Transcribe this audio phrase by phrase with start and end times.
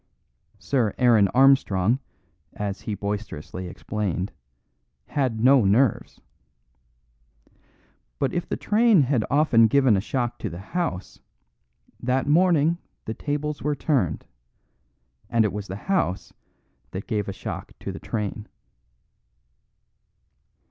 [0.57, 1.99] Sir Aaron Armstrong,
[2.53, 4.31] as he boisterously explained,
[5.09, 6.19] had no nerves.
[8.17, 11.19] But if the train had often given a shock to the house,
[11.99, 14.25] that morning the tables were turned,
[15.29, 16.33] and it was the house
[16.89, 18.47] that gave a shock to the train.